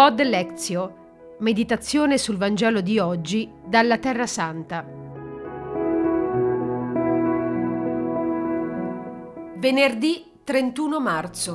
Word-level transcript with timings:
Pod 0.00 0.18
Lezio, 0.22 1.34
meditazione 1.40 2.16
sul 2.16 2.38
Vangelo 2.38 2.80
di 2.80 2.98
oggi 2.98 3.52
dalla 3.62 3.98
Terra 3.98 4.26
Santa. 4.26 4.82
Venerdì 9.58 10.24
31 10.42 11.00
marzo. 11.00 11.52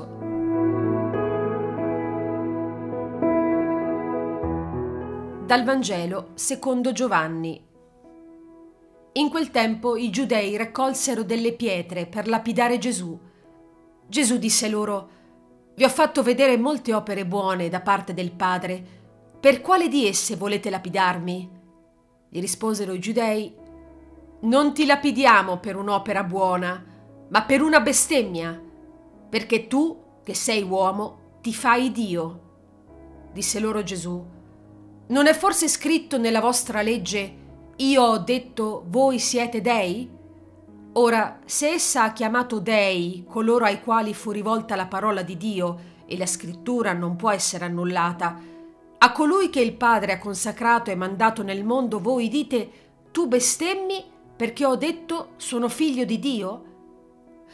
Dal 5.47 5.63
Vangelo 5.63 6.29
secondo 6.35 6.91
Giovanni. 6.91 7.59
In 9.13 9.29
quel 9.31 9.49
tempo 9.49 9.95
i 9.95 10.11
giudei 10.11 10.55
raccolsero 10.55 11.23
delle 11.23 11.53
pietre 11.53 12.05
per 12.05 12.27
lapidare 12.27 12.77
Gesù. 12.77 13.19
Gesù 14.07 14.37
disse 14.37 14.69
loro, 14.69 15.09
Vi 15.75 15.83
ho 15.83 15.89
fatto 15.89 16.23
vedere 16.23 16.57
molte 16.57 16.93
opere 16.93 17.25
buone 17.25 17.67
da 17.67 17.81
parte 17.81 18.13
del 18.13 18.31
Padre. 18.31 18.81
Per 19.41 19.59
quale 19.59 19.89
di 19.89 20.07
esse 20.07 20.37
volete 20.37 20.69
lapidarmi? 20.69 21.49
Gli 22.29 22.39
risposero 22.39 22.93
i 22.93 22.99
giudei, 22.99 23.53
Non 24.41 24.73
ti 24.73 24.85
lapidiamo 24.85 25.57
per 25.59 25.75
un'opera 25.75 26.23
buona, 26.23 26.81
ma 27.27 27.43
per 27.43 27.61
una 27.61 27.81
bestemmia, 27.81 28.57
perché 29.29 29.67
tu, 29.67 30.21
che 30.23 30.33
sei 30.33 30.63
uomo, 30.63 31.39
ti 31.41 31.53
fai 31.53 31.91
Dio. 31.91 32.41
Disse 33.33 33.59
loro 33.59 33.83
Gesù, 33.83 34.25
Non 35.07 35.27
è 35.27 35.33
forse 35.33 35.67
scritto 35.67 36.17
nella 36.17 36.39
vostra 36.39 36.81
legge, 36.81 37.43
io 37.77 38.01
ho 38.01 38.17
detto 38.19 38.85
voi 38.87 39.19
siete 39.19 39.59
dei? 39.59 40.09
Ora, 40.97 41.39
se 41.43 41.71
essa 41.71 42.03
ha 42.03 42.13
chiamato 42.13 42.59
dei 42.59 43.25
coloro 43.27 43.65
ai 43.65 43.81
quali 43.81 44.13
fu 44.13 44.31
rivolta 44.31 44.77
la 44.77 44.85
parola 44.85 45.23
di 45.23 45.35
Dio 45.35 45.79
e 46.05 46.17
la 46.17 46.25
scrittura 46.25 46.93
non 46.93 47.17
può 47.17 47.31
essere 47.31 47.65
annullata, 47.65 48.39
a 48.97 49.11
colui 49.11 49.49
che 49.49 49.59
il 49.59 49.73
Padre 49.73 50.13
ha 50.13 50.19
consacrato 50.19 50.91
e 50.91 50.95
mandato 50.95 51.43
nel 51.43 51.65
mondo 51.65 51.99
voi 51.99 52.29
dite 52.29 52.69
tu 53.11 53.27
bestemmi 53.27 54.05
perché 54.37 54.65
ho 54.65 54.77
detto 54.77 55.31
sono 55.35 55.67
figlio 55.67 56.05
di 56.05 56.17
Dio? 56.17 56.63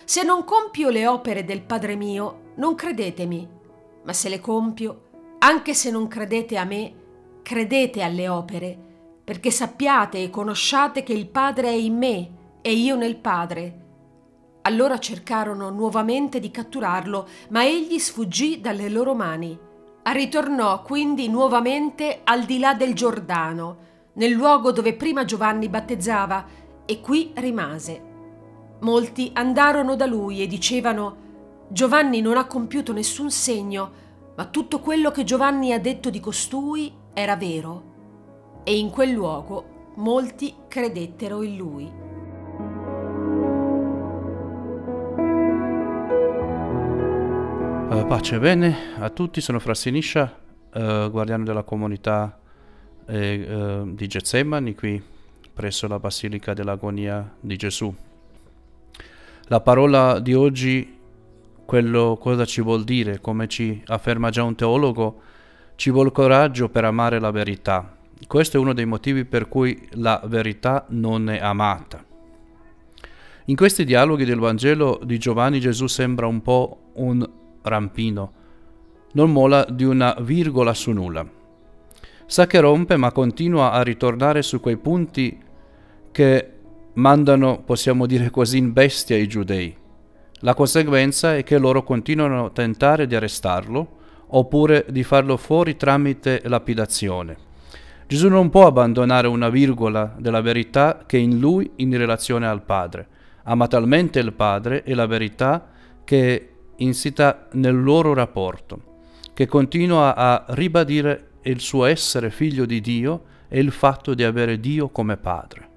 Se 0.04 0.22
non 0.22 0.44
compio 0.44 0.90
le 0.90 1.08
opere 1.08 1.44
del 1.44 1.64
Padre 1.64 1.96
mio, 1.96 2.52
non 2.58 2.76
credetemi, 2.76 3.50
ma 4.04 4.14
se 4.14 4.30
le 4.30 4.40
compio, 4.40 5.10
anche 5.40 5.74
se 5.74 5.90
non 5.90 6.08
credete 6.08 6.58
a 6.58 6.64
me, 6.64 6.94
credete 7.42 8.04
alle 8.04 8.30
opere, 8.30 8.78
perché 9.24 9.50
sappiate 9.50 10.22
e 10.22 10.30
conosciate 10.30 11.02
che 11.02 11.14
il 11.14 11.28
Padre 11.28 11.70
è 11.70 11.72
in 11.72 11.98
me 11.98 12.40
e 12.62 12.74
io 12.74 12.96
nel 12.96 13.18
Padre. 13.18 13.80
Allora 14.64 15.00
cercarono 15.00 15.70
nuovamente 15.70 16.40
di 16.40 16.52
catturarlo, 16.52 17.28
ma 17.50 17.66
egli 17.66 17.98
sfuggì 17.98 18.62
dalle 18.62 18.90
loro 18.90 19.16
mani. 19.16 19.58
Ritornò 20.04 20.82
quindi 20.82 21.28
nuovamente 21.30 22.22
al 22.24 22.44
di 22.44 22.60
là 22.60 22.74
del 22.74 22.94
Giordano, 22.94 23.78
nel 24.14 24.32
luogo 24.32 24.72
dove 24.72 24.94
prima 24.94 25.26
Giovanni 25.26 25.70
battezzava, 25.70 26.46
e 26.86 27.00
qui 27.02 27.32
rimase. 27.36 28.10
Molti 28.82 29.32
andarono 29.34 29.96
da 29.96 30.06
lui 30.06 30.42
e 30.42 30.48
dicevano 30.48 31.30
Giovanni 31.70 32.20
non 32.22 32.38
ha 32.38 32.46
compiuto 32.46 32.94
nessun 32.94 33.32
segno, 33.32 33.92
ma 34.36 34.46
tutto 34.46 34.80
quello 34.80 35.12
che 35.12 35.24
Giovanni 35.24 35.72
ha 35.72 35.80
detto 35.80 36.10
di 36.10 36.20
costui 36.20 36.92
era 37.14 37.36
vero. 37.36 37.90
E 38.64 38.78
in 38.78 38.90
quel 38.90 39.12
luogo 39.12 39.94
molti 39.96 40.54
credettero 40.68 41.42
in 41.42 41.58
lui. 41.58 42.11
Uh, 47.92 48.08
pace 48.08 48.36
e 48.36 48.40
bene 48.40 48.78
a 49.00 49.10
tutti, 49.10 49.42
sono 49.42 49.60
Fra 49.60 49.74
Siniscia, 49.74 50.34
uh, 50.74 51.10
guardiano 51.10 51.44
della 51.44 51.64
comunità 51.64 52.40
eh, 53.06 53.82
uh, 53.82 53.94
di 53.94 54.08
Getsemani 54.08 54.76
qui 54.76 55.04
presso 55.54 55.90
la 55.90 56.00
Basilica 56.00 56.54
dell'Agonia 56.54 57.36
di 57.38 57.58
Gesù. 57.58 57.94
La 59.48 59.60
parola 59.60 60.22
di 60.22 60.34
oggi, 60.34 61.00
quello 61.66 62.16
cosa 62.18 62.46
ci 62.46 62.62
vuol 62.62 62.86
dire, 62.86 63.20
come 63.20 63.50
ci 63.50 63.84
afferma 63.88 64.30
già 64.30 64.44
un 64.44 64.56
teologo, 64.56 65.22
ci 65.76 65.92
vuole 65.92 66.14
coraggio 66.14 66.70
per 66.70 66.86
amare 66.86 67.20
la 67.20 67.32
verità. 67.32 67.98
Questo 68.26 68.56
è 68.56 68.60
uno 68.62 68.72
dei 68.72 68.86
motivi 68.86 69.26
per 69.26 69.50
cui 69.50 69.90
la 69.96 70.22
verità 70.28 70.86
non 70.92 71.30
è 71.30 71.40
amata. 71.40 72.02
In 73.46 73.56
questi 73.58 73.84
dialoghi 73.84 74.24
del 74.24 74.40
Vangelo 74.40 75.02
di 75.04 75.18
Giovanni 75.18 75.60
Gesù 75.60 75.88
sembra 75.88 76.26
un 76.26 76.42
po' 76.42 76.92
un 76.94 77.40
rampino. 77.62 78.34
Non 79.14 79.32
mola 79.32 79.66
di 79.70 79.84
una 79.84 80.16
virgola 80.22 80.74
su 80.74 80.92
nulla. 80.92 81.26
Sa 82.26 82.48
che 82.48 82.60
rompe 82.60 82.96
ma 82.96 83.12
continua 83.12 83.72
a 83.72 83.82
ritornare 83.82 84.42
su 84.42 84.60
quei 84.60 84.78
punti 84.78 85.38
che 86.12 86.52
mandano, 86.94 87.62
possiamo 87.64 88.06
dire 88.06 88.30
così, 88.30 88.58
in 88.58 88.74
bestia 88.74 89.18
i 89.18 89.28
giudei. 89.28 89.76
La 90.44 90.54
conseguenza 90.54 91.36
è 91.36 91.44
che 91.44 91.58
loro 91.58 91.84
continuano 91.84 92.46
a 92.46 92.50
tentare 92.50 93.06
di 93.06 93.16
arrestarlo 93.16 94.00
oppure 94.28 94.86
di 94.90 95.04
farlo 95.04 95.38
fuori 95.38 95.76
tramite 95.76 96.42
lapidazione. 96.46 97.50
Gesù 98.08 98.28
non 98.28 98.50
può 98.50 98.68
abbandonare 98.68 99.28
una 99.28 99.50
virgola 99.50 100.16
della 100.18 100.42
verità 100.42 101.04
che 101.06 101.18
è 101.18 101.22
in 101.22 101.40
lui 101.40 101.72
in 101.78 101.96
relazione 101.96 102.48
al 102.48 102.64
Padre. 102.64 103.08
Ama 103.44 103.68
talmente 103.68 104.20
il 104.20 104.34
Padre 104.34 104.84
e 104.84 104.94
la 104.94 105.06
verità 105.06 105.70
che 106.04 106.50
insita 106.78 107.48
nel 107.54 107.82
loro 107.82 108.14
rapporto, 108.14 108.90
che 109.34 109.46
continua 109.46 110.16
a 110.16 110.46
ribadire 110.50 111.30
il 111.44 111.60
suo 111.60 111.86
essere 111.86 112.30
figlio 112.30 112.66
di 112.66 112.82
Dio 112.82 113.24
e 113.48 113.60
il 113.60 113.72
fatto 113.72 114.14
di 114.14 114.24
avere 114.24 114.60
Dio 114.60 114.90
come 114.90 115.18
padre. 115.18 115.70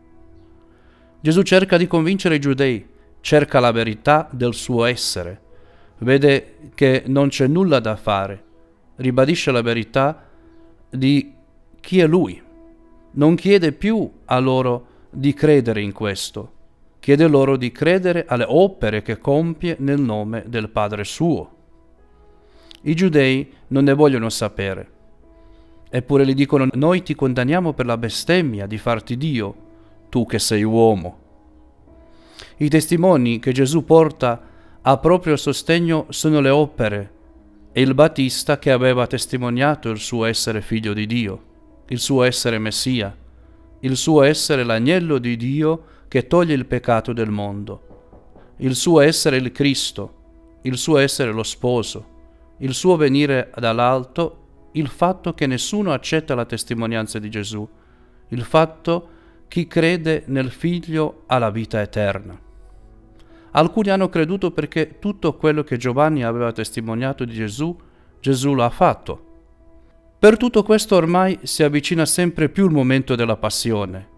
Gesù 1.21 1.43
cerca 1.43 1.77
di 1.77 1.87
convincere 1.87 2.37
i 2.37 2.41
giudei, 2.41 2.87
cerca 3.21 3.59
la 3.61 3.73
verità 3.73 4.29
del 4.31 4.55
suo 4.55 4.85
essere, 4.85 5.41
vede 5.99 6.71
che 6.75 7.05
non 7.07 7.29
c'è 7.29 7.47
nulla 7.47 7.81
da 7.81 7.97
fare, 7.97 8.45
ribadisce 8.97 9.51
la 9.51 9.63
verità 9.63 10.29
di 10.91 11.33
chi 11.81 12.01
è 12.01 12.07
lui, 12.07 12.41
non 13.13 13.35
chiede 13.35 13.73
più 13.73 14.11
a 14.27 14.39
loro 14.39 14.87
di 15.11 15.33
credere 15.33 15.81
in 15.81 15.93
questo, 15.93 16.53
chiede 17.05 17.29
loro 17.29 17.59
di 17.59 17.71
credere 17.71 18.25
alle 18.27 18.47
opere 18.49 19.03
che 19.03 19.19
compie 19.19 19.77
nel 19.81 20.01
nome 20.01 20.43
del 20.47 20.71
Padre 20.71 21.05
suo. 21.05 21.51
I 22.81 22.95
giudei 22.95 23.53
non 23.69 23.85
ne 23.85 23.93
vogliono 23.93 24.31
sapere, 24.31 24.91
eppure 25.91 26.25
gli 26.25 26.33
dicono 26.33 26.67
noi 26.73 27.03
ti 27.03 27.15
condanniamo 27.15 27.75
per 27.75 27.85
la 27.85 27.99
bestemmia 27.99 28.65
di 28.67 28.79
farti 28.79 29.19
Dio, 29.19 29.55
tu 30.09 30.25
che 30.25 30.39
sei 30.39 30.63
uomo. 30.63 31.19
I 32.57 32.71
testimoni 32.71 33.39
che 33.39 33.53
Gesù 33.53 33.85
porta 33.85 34.41
a 34.81 34.97
proprio 34.97 35.37
sostegno 35.37 36.07
sono 36.09 36.41
le 36.41 36.49
opere 36.49 37.13
e 37.73 37.83
il 37.83 37.93
Battista 37.93 38.59
che 38.59 38.71
aveva 38.71 39.07
testimoniato 39.07 39.91
il 39.91 39.99
suo 39.99 40.25
essere 40.25 40.63
figlio 40.63 40.95
di 40.95 41.05
Dio, 41.05 41.43
il 41.89 41.99
suo 41.99 42.23
essere 42.23 42.59
Messia, 42.59 43.15
il 43.81 43.95
suo 43.95 44.23
essere 44.23 44.65
l'agnello 44.65 45.19
di 45.19 45.37
Dio 45.37 45.93
che 46.15 46.29
toglie 46.29 46.55
il 46.55 46.67
peccato 46.67 47.13
del 47.13 47.29
mondo, 47.29 48.53
il 48.59 48.77
suo 48.77 49.01
essere 49.01 49.37
il 49.39 49.51
Cristo, 49.51 50.61
il 50.63 50.77
suo 50.77 50.99
essere 50.99 51.33
lo 51.33 51.43
sposo, 51.43 52.53
il 52.59 52.73
suo 52.73 52.95
venire 52.95 53.51
dall'alto, 53.57 54.69
il 54.75 54.87
fatto 54.87 55.35
che 55.35 55.49
nessuno 55.49 55.93
accetta 55.93 56.37
la 56.37 56.45
testimonianza 56.45 57.19
di 57.19 57.29
Gesù, 57.29 57.69
il 58.29 58.43
fatto 58.45 59.09
chi 59.49 59.67
crede 59.67 60.23
nel 60.27 60.53
figlio 60.53 61.25
ha 61.27 61.39
la 61.39 61.51
vita 61.51 61.81
eterna. 61.81 62.41
Alcuni 63.51 63.91
hanno 63.91 64.09
creduto 64.09 64.53
perché 64.53 65.01
tutto 65.01 65.35
quello 65.35 65.65
che 65.65 65.79
Giovanni 65.79 66.23
aveva 66.23 66.53
testimoniato 66.53 67.25
di 67.25 67.35
Gesù, 67.35 67.77
Gesù 68.21 68.55
lo 68.55 68.63
ha 68.63 68.71
fatto. 68.71 69.33
Per 70.17 70.37
tutto 70.37 70.63
questo 70.63 70.95
ormai 70.95 71.41
si 71.43 71.65
avvicina 71.65 72.07
sempre 72.07 72.49
più 72.51 72.67
il 72.67 72.73
momento 72.73 73.17
della 73.17 73.37
passione, 73.37 74.13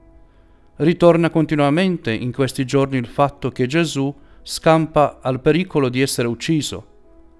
ritorna 0.76 1.31
continuamente 1.31 2.12
in 2.12 2.32
questi 2.32 2.64
giorni 2.64 2.99
il 2.99 3.06
fatto 3.06 3.50
che 3.50 3.67
Gesù 3.67 4.14
scampa 4.43 5.19
al 5.23 5.40
pericolo 5.40 5.88
di 5.88 6.00
essere 6.00 6.28
ucciso 6.28 6.94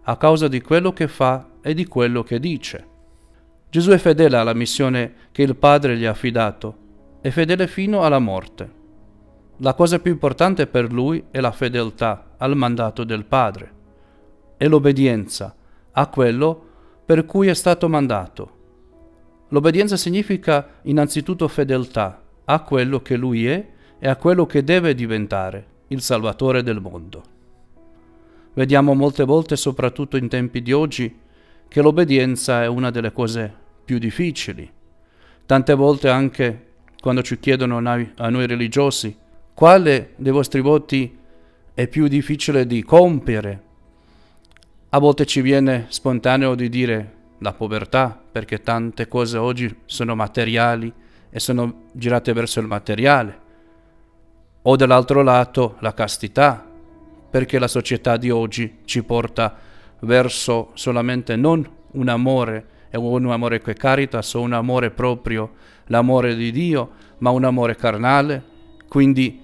a 0.09 0.17
causa 0.17 0.49
di 0.49 0.61
quello 0.61 0.93
che 0.93 1.09
fa 1.09 1.49
e 1.61 1.75
di 1.75 1.87
quello 1.87 2.23
che 2.23 2.39
dice. 2.39 2.87
Gesù 3.69 3.91
è 3.91 3.99
fedele 3.99 4.37
alla 4.37 4.55
missione 4.55 5.15
che 5.33 5.43
il 5.43 5.57
Padre 5.57 5.97
gli 5.97 6.05
ha 6.05 6.13
affidato, 6.13 6.77
è 7.21 7.31
fedele 7.31 7.67
fino 7.67 8.03
alla 8.03 8.21
morte. 8.21 8.71
La 9.59 9.75
cosa 9.75 9.99
più 9.99 10.13
importante 10.13 10.69
per 10.69 10.93
lui 10.93 11.25
è 11.31 11.41
la 11.41 11.51
fedeltà 11.51 12.35
al 12.37 12.57
mandato 12.57 13.03
del 13.03 13.25
Padre 13.25 13.73
e 14.57 14.69
l'obbedienza 14.69 15.55
a 15.91 16.07
quello 16.07 16.65
per 17.05 17.27
cui 17.27 17.49
è 17.49 17.55
stato 17.55 17.89
mandato. 17.89 18.55
L'obbedienza 19.49 19.97
significa 19.97 20.69
innanzitutto 20.83 21.49
fedeltà 21.49 22.26
a 22.47 22.61
quello 22.61 23.01
che 23.01 23.17
lui 23.17 23.47
è 23.47 23.65
e 23.99 24.09
a 24.09 24.17
quello 24.17 24.47
che 24.47 24.65
deve 24.65 24.95
diventare, 24.95 25.67
il 25.89 26.01
Salvatore 26.01 26.63
del 26.63 26.81
mondo. 26.81 27.23
Vediamo 28.55 28.95
molte 28.95 29.25
volte, 29.25 29.57
soprattutto 29.57 30.17
in 30.17 30.29
tempi 30.29 30.63
di 30.63 30.73
oggi, 30.73 31.15
che 31.69 31.83
l'obbedienza 31.83 32.63
è 32.63 32.67
una 32.67 32.91
delle 32.91 33.13
cose 33.13 33.53
più 33.85 33.99
difficili. 33.99 34.71
Tante 35.45 35.75
volte 35.75 36.09
anche 36.09 36.65
quando 37.01 37.23
ci 37.23 37.39
chiedono 37.39 37.77
a 37.77 38.29
noi 38.31 38.47
religiosi 38.47 39.17
quale 39.55 40.13
dei 40.17 40.33
vostri 40.33 40.61
voti 40.61 41.17
è 41.73 41.87
più 41.89 42.09
difficile 42.09 42.67
di 42.67 42.83
compiere, 42.83 43.63
a 44.91 44.99
volte 44.99 45.27
ci 45.27 45.41
viene 45.41 45.87
spontaneo 45.89 46.55
di 46.55 46.69
dire 46.69 47.15
la 47.39 47.53
povertà, 47.53 48.19
perché 48.33 48.63
tante 48.63 49.09
cose 49.09 49.37
oggi 49.37 49.75
sono 49.85 50.15
materiali 50.15 50.93
e 51.37 51.39
sono 51.39 51.83
girate 51.93 52.33
verso 52.33 52.61
il 52.61 52.67
materiale. 52.67 53.41
O 54.63 54.75
dall'altro 54.75 55.21
lato 55.21 55.77
la 55.81 55.93
castità, 55.93 56.67
perché 57.29 57.59
la 57.59 57.69
società 57.69 58.17
di 58.17 58.31
oggi 58.31 58.79
ci 58.87 59.03
porta 59.03 59.55
verso 60.01 60.71
solamente 60.73 61.37
non 61.37 61.69
un 61.91 62.09
amore, 62.09 62.67
è 62.89 62.97
un 62.97 63.31
amore 63.31 63.61
che 63.61 63.75
carita, 63.75 64.23
o 64.33 64.41
un 64.41 64.55
amore 64.55 64.91
proprio, 64.93 65.57
l'amore 65.89 66.35
di 66.37 66.51
Dio, 66.51 66.93
ma 67.19 67.29
un 67.29 67.45
amore 67.45 67.77
carnale. 67.77 68.43
Quindi 68.89 69.43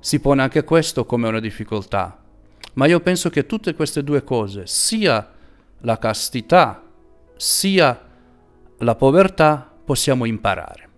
si 0.00 0.20
pone 0.20 0.40
anche 0.40 0.64
questo 0.64 1.04
come 1.04 1.28
una 1.28 1.40
difficoltà. 1.40 2.22
Ma 2.72 2.86
io 2.86 3.00
penso 3.00 3.28
che 3.28 3.44
tutte 3.44 3.74
queste 3.74 4.02
due 4.02 4.24
cose, 4.24 4.62
sia 4.64 5.30
la 5.80 5.98
castità, 5.98 6.82
sia 7.36 8.00
la 8.78 8.94
povertà, 8.94 9.70
possiamo 9.84 10.24
imparare. 10.24 10.92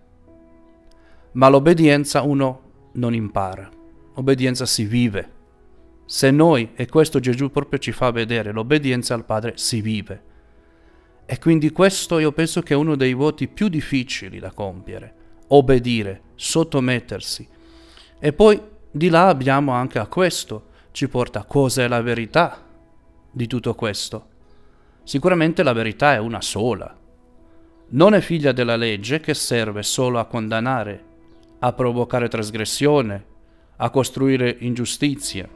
Ma 1.33 1.49
l'obbedienza 1.49 2.21
uno 2.21 2.61
non 2.93 3.13
impara, 3.13 3.69
l'obbedienza 4.15 4.65
si 4.65 4.85
vive. 4.85 5.35
Se 6.05 6.31
noi, 6.31 6.71
e 6.75 6.87
questo 6.87 7.19
Gesù 7.19 7.51
proprio 7.51 7.79
ci 7.79 7.91
fa 7.91 8.11
vedere, 8.11 8.51
l'obbedienza 8.51 9.13
al 9.13 9.25
Padre 9.25 9.53
si 9.55 9.81
vive. 9.81 10.23
E 11.25 11.37
quindi 11.39 11.71
questo 11.71 12.19
io 12.19 12.31
penso 12.31 12.61
che 12.61 12.73
è 12.73 12.77
uno 12.77 12.95
dei 12.95 13.13
voti 13.13 13.47
più 13.49 13.67
difficili 13.67 14.39
da 14.39 14.51
compiere, 14.51 15.13
obbedire, 15.47 16.21
sottomettersi. 16.35 17.47
E 18.19 18.33
poi 18.33 18.61
di 18.89 19.09
là 19.09 19.27
abbiamo 19.27 19.73
anche 19.73 19.99
a 19.99 20.07
questo, 20.07 20.69
ci 20.91 21.09
porta 21.09 21.43
cosa 21.43 21.83
è 21.83 21.87
la 21.87 22.01
verità 22.01 22.65
di 23.29 23.45
tutto 23.45 23.75
questo. 23.75 24.29
Sicuramente 25.03 25.61
la 25.63 25.73
verità 25.73 26.13
è 26.13 26.17
una 26.17 26.41
sola. 26.41 26.97
Non 27.89 28.13
è 28.13 28.21
figlia 28.21 28.51
della 28.51 28.75
legge 28.75 29.19
che 29.19 29.33
serve 29.33 29.83
solo 29.83 30.19
a 30.19 30.25
condannare, 30.25 31.03
a 31.59 31.73
provocare 31.73 32.27
trasgressione, 32.27 33.25
a 33.77 33.89
costruire 33.89 34.55
ingiustizia. 34.59 35.47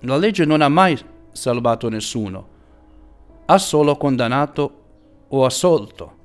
La 0.00 0.16
legge 0.16 0.44
non 0.44 0.60
ha 0.60 0.68
mai 0.68 0.98
salvato 1.32 1.88
nessuno, 1.88 2.48
ha 3.46 3.58
solo 3.58 3.96
condannato 3.96 4.82
o 5.28 5.44
assolto, 5.44 6.16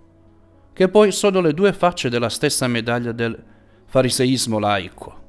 che 0.74 0.90
poi 0.90 1.12
sono 1.12 1.40
le 1.40 1.54
due 1.54 1.74
facce 1.74 2.10
della 2.10 2.30
stessa 2.30 2.68
medaglia 2.68 3.12
del 3.12 3.42
fariseismo 3.86 4.60
laico. 4.60 5.22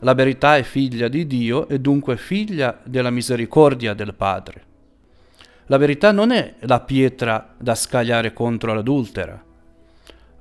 La 0.00 0.14
verità 0.14 0.56
è 0.56 0.62
figlia 0.62 1.08
di 1.08 1.26
Dio 1.26 1.68
e 1.68 1.80
dunque 1.80 2.18
figlia 2.18 2.80
della 2.84 3.10
misericordia 3.10 3.94
del 3.94 4.14
Padre. 4.14 4.64
La 5.66 5.78
verità 5.78 6.12
non 6.12 6.32
è 6.32 6.56
la 6.60 6.80
pietra 6.80 7.54
da 7.58 7.74
scagliare 7.74 8.32
contro 8.32 8.74
l'adultera, 8.74 9.42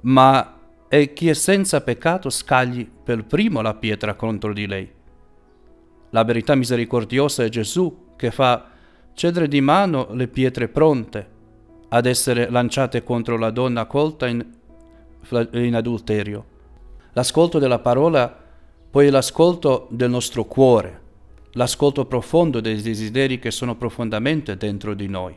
ma 0.02 0.55
è 1.00 1.14
chi 1.14 1.28
è 1.28 1.34
senza 1.34 1.82
peccato 1.82 2.30
scagli 2.30 2.88
per 2.88 3.26
primo 3.26 3.62
la 3.62 3.74
pietra 3.74 4.14
contro 4.14 4.54
di 4.54 4.66
lei. 4.66 4.90
La 6.12 6.24
verità 6.24 6.56
misericordiosa 6.56 7.44
è 7.44 7.50
Gesù 7.50 8.14
che 8.16 8.32
fa 8.32 8.70
cedere 9.14 9.48
di 9.50 9.60
mano 9.60 10.08
le 10.12 10.28
pietre 10.28 10.70
pronte 10.70 11.34
ad 11.90 12.06
essere 12.06 12.50
lanciate 12.50 13.04
contro 13.04 13.38
la 13.38 13.50
donna 13.50 13.86
colta 13.86 14.28
in, 14.28 14.46
in 15.52 15.76
adulterio. 15.76 16.46
L'ascolto 17.12 17.60
della 17.60 17.80
parola 17.80 18.44
poi 18.90 19.10
l'ascolto 19.10 19.88
del 19.90 20.10
nostro 20.10 20.46
cuore, 20.46 21.02
l'ascolto 21.54 22.06
profondo 22.06 22.62
dei 22.62 22.82
desideri 22.82 23.40
che 23.40 23.52
sono 23.52 23.76
profondamente 23.76 24.56
dentro 24.56 24.94
di 24.94 25.08
noi, 25.08 25.36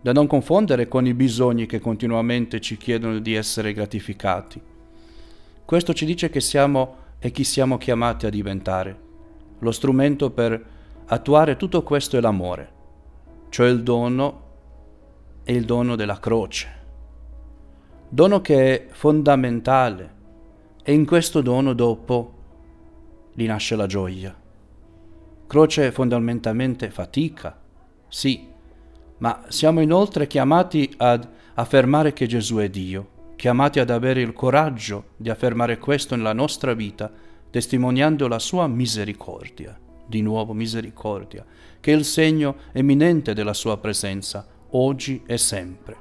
da 0.00 0.12
non 0.12 0.26
confondere 0.26 0.88
con 0.88 1.06
i 1.06 1.14
bisogni 1.14 1.66
che 1.66 1.78
continuamente 1.78 2.60
ci 2.60 2.76
chiedono 2.76 3.18
di 3.18 3.34
essere 3.34 3.72
gratificati. 3.72 4.60
Questo 5.64 5.92
ci 5.92 6.04
dice 6.04 6.30
che 6.30 6.40
siamo 6.40 6.96
e 7.18 7.30
chi 7.30 7.44
siamo 7.44 7.76
chiamati 7.76 8.26
a 8.26 8.30
diventare. 8.30 8.98
Lo 9.58 9.70
strumento 9.72 10.30
per 10.30 10.64
attuare 11.06 11.56
tutto 11.56 11.82
questo 11.82 12.16
è 12.16 12.20
l'amore, 12.20 12.72
cioè 13.50 13.68
il 13.68 13.82
dono 13.82 14.48
e 15.44 15.52
il 15.52 15.64
dono 15.64 15.96
della 15.96 16.18
croce. 16.18 16.78
Dono 18.08 18.40
che 18.40 18.86
è 18.86 18.86
fondamentale 18.90 20.14
e 20.82 20.92
in 20.92 21.04
questo 21.04 21.42
dono 21.42 21.74
dopo 21.74 22.34
lì 23.34 23.46
nasce 23.46 23.76
la 23.76 23.86
gioia. 23.86 24.34
Croce 25.46 25.88
è 25.88 25.90
fondamentalmente 25.90 26.90
fatica, 26.90 27.60
sì, 28.08 28.49
ma 29.20 29.44
siamo 29.48 29.80
inoltre 29.80 30.26
chiamati 30.26 30.92
ad 30.98 31.26
affermare 31.54 32.12
che 32.12 32.26
Gesù 32.26 32.56
è 32.56 32.68
Dio, 32.68 33.34
chiamati 33.36 33.78
ad 33.78 33.90
avere 33.90 34.20
il 34.20 34.32
coraggio 34.32 35.10
di 35.16 35.30
affermare 35.30 35.78
questo 35.78 36.16
nella 36.16 36.32
nostra 36.32 36.74
vita, 36.74 37.10
testimoniando 37.50 38.28
la 38.28 38.38
sua 38.38 38.66
misericordia, 38.66 39.78
di 40.06 40.22
nuovo 40.22 40.52
misericordia, 40.52 41.44
che 41.80 41.92
è 41.92 41.96
il 41.96 42.04
segno 42.04 42.56
eminente 42.72 43.34
della 43.34 43.54
sua 43.54 43.78
presenza, 43.78 44.46
oggi 44.70 45.22
e 45.26 45.38
sempre. 45.38 45.96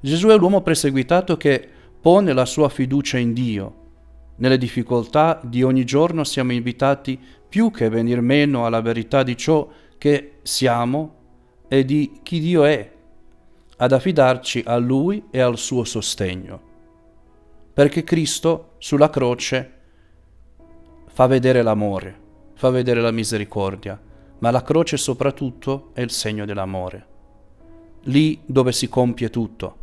Gesù 0.00 0.28
è 0.28 0.36
l'uomo 0.36 0.60
perseguitato 0.60 1.36
che 1.36 1.68
pone 2.00 2.32
la 2.32 2.44
sua 2.44 2.68
fiducia 2.68 3.18
in 3.18 3.32
Dio, 3.32 3.82
nelle 4.36 4.58
difficoltà 4.58 5.40
di 5.42 5.62
ogni 5.62 5.84
giorno 5.84 6.24
siamo 6.24 6.52
invitati 6.52 7.18
più 7.48 7.70
che 7.70 7.88
venir 7.88 8.20
meno 8.20 8.66
alla 8.66 8.80
verità 8.80 9.22
di 9.22 9.36
ciò 9.36 9.68
che 9.96 10.38
siamo 10.42 11.22
e 11.74 11.84
di 11.84 12.20
chi 12.22 12.38
Dio 12.38 12.64
è, 12.64 12.88
ad 13.78 13.90
affidarci 13.90 14.62
a 14.64 14.76
Lui 14.76 15.24
e 15.32 15.40
al 15.40 15.58
suo 15.58 15.82
sostegno. 15.82 16.60
Perché 17.72 18.04
Cristo 18.04 18.74
sulla 18.78 19.10
croce 19.10 19.72
fa 21.08 21.26
vedere 21.26 21.62
l'amore, 21.62 22.20
fa 22.54 22.70
vedere 22.70 23.00
la 23.00 23.10
misericordia, 23.10 24.00
ma 24.38 24.52
la 24.52 24.62
croce 24.62 24.96
soprattutto 24.96 25.90
è 25.94 26.00
il 26.00 26.10
segno 26.10 26.44
dell'amore. 26.44 27.06
Lì 28.02 28.40
dove 28.46 28.70
si 28.70 28.88
compie 28.88 29.28
tutto 29.30 29.82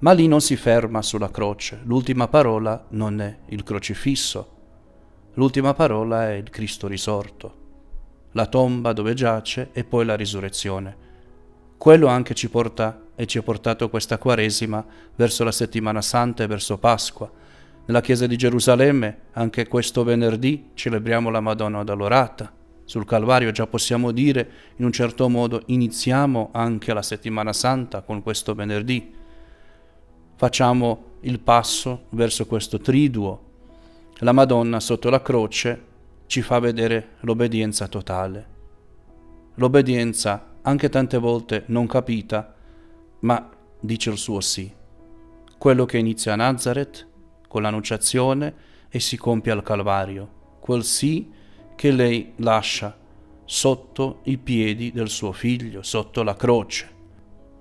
ma 0.00 0.10
lì 0.10 0.26
non 0.26 0.40
si 0.40 0.56
ferma 0.56 1.00
sulla 1.00 1.30
croce. 1.30 1.80
L'ultima 1.84 2.26
parola 2.26 2.86
non 2.88 3.20
è 3.20 3.38
il 3.50 3.62
crocifisso. 3.62 4.50
L'ultima 5.34 5.74
parola 5.74 6.28
è 6.28 6.32
il 6.32 6.50
Cristo 6.50 6.88
risorto. 6.88 7.61
La 8.32 8.46
tomba 8.46 8.92
dove 8.92 9.14
giace 9.14 9.70
e 9.72 9.84
poi 9.84 10.04
la 10.04 10.16
risurrezione. 10.16 10.96
Quello 11.76 12.06
anche 12.06 12.34
ci 12.34 12.48
porta 12.48 13.06
e 13.14 13.26
ci 13.26 13.38
ha 13.38 13.42
portato 13.42 13.88
questa 13.90 14.18
Quaresima 14.18 14.84
verso 15.14 15.44
la 15.44 15.52
settimana 15.52 16.00
santa 16.00 16.42
e 16.42 16.46
verso 16.46 16.78
Pasqua. 16.78 17.30
Nella 17.84 18.00
chiesa 18.00 18.26
di 18.26 18.36
Gerusalemme, 18.36 19.18
anche 19.32 19.66
questo 19.66 20.04
venerdì, 20.04 20.70
celebriamo 20.74 21.30
la 21.30 21.40
Madonna 21.40 21.80
Addolorata. 21.80 22.52
Sul 22.84 23.04
Calvario 23.04 23.50
già 23.50 23.66
possiamo 23.66 24.12
dire, 24.12 24.50
in 24.76 24.84
un 24.84 24.92
certo 24.92 25.28
modo, 25.28 25.62
iniziamo 25.66 26.50
anche 26.52 26.92
la 26.92 27.02
settimana 27.02 27.52
santa 27.52 28.02
con 28.02 28.22
questo 28.22 28.54
venerdì 28.54 29.20
facciamo 30.42 31.04
il 31.20 31.38
passo 31.38 32.06
verso 32.10 32.46
questo 32.46 32.80
triduo. 32.80 33.50
La 34.18 34.32
Madonna 34.32 34.80
sotto 34.80 35.08
la 35.08 35.22
croce 35.22 35.90
ci 36.26 36.42
fa 36.42 36.58
vedere 36.58 37.16
l'obbedienza 37.20 37.88
totale. 37.88 38.48
L'obbedienza 39.56 40.56
anche 40.62 40.88
tante 40.88 41.18
volte 41.18 41.64
non 41.66 41.86
capita, 41.86 42.54
ma 43.20 43.50
dice 43.80 44.10
il 44.10 44.18
suo 44.18 44.40
sì. 44.40 44.72
Quello 45.58 45.84
che 45.84 45.98
inizia 45.98 46.32
a 46.32 46.36
Nazareth 46.36 47.06
con 47.48 47.62
l'annunciazione 47.62 48.54
e 48.88 48.98
si 49.00 49.16
compie 49.16 49.52
al 49.52 49.62
Calvario, 49.62 50.56
quel 50.60 50.84
sì 50.84 51.30
che 51.74 51.90
lei 51.90 52.32
lascia 52.36 52.96
sotto 53.44 54.20
i 54.24 54.38
piedi 54.38 54.92
del 54.92 55.08
suo 55.08 55.32
figlio, 55.32 55.82
sotto 55.82 56.22
la 56.22 56.34
croce. 56.34 56.90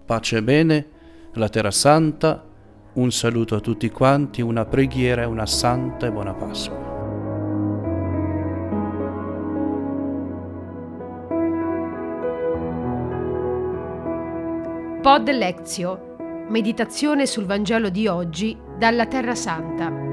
Pace 0.05 0.37
e 0.37 0.43
bene, 0.43 0.87
la 1.33 1.49
Terra 1.49 1.71
Santa, 1.71 2.47
un 2.93 3.11
saluto 3.11 3.55
a 3.55 3.59
tutti 3.59 3.89
quanti, 3.89 4.41
una 4.41 4.65
preghiera 4.65 5.23
e 5.23 5.25
una 5.25 5.45
santa 5.45 6.07
e 6.07 6.11
buona 6.11 6.33
Pasqua. 6.33 6.90
Pod 15.01 15.27
Lezio. 15.31 16.15
Meditazione 16.49 17.25
sul 17.25 17.45
Vangelo 17.45 17.89
di 17.89 18.05
oggi 18.05 18.55
dalla 18.77 19.07
Terra 19.07 19.33
Santa. 19.33 20.10